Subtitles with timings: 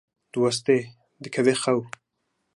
[0.37, 0.77] diweste
[1.23, 1.79] dikeve xew.